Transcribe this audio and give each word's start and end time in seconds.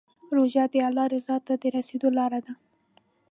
روژه 0.35 0.63
د 0.73 0.75
الله 0.87 1.05
رضا 1.15 1.35
ته 1.45 1.53
د 1.61 1.63
رسېدو 1.75 2.09
لاره 2.17 2.39
ده. 2.45 2.53